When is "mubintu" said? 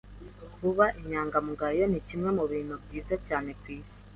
2.37-2.73